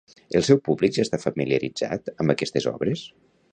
El 0.37 0.45
seu 0.45 0.59
públic 0.69 0.95
ja 0.95 1.03
està 1.05 1.19
familiaritzat 1.25 2.11
amb 2.15 2.35
aquestes 2.37 2.71
obres? 2.75 3.07